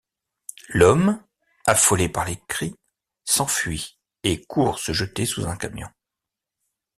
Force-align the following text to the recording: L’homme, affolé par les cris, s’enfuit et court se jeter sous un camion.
L’homme, 0.69 1.23
affolé 1.67 2.09
par 2.09 2.25
les 2.25 2.41
cris, 2.47 2.73
s’enfuit 3.23 3.99
et 4.23 4.43
court 4.43 4.79
se 4.79 4.93
jeter 4.93 5.27
sous 5.27 5.45
un 5.45 5.55
camion. 5.55 5.89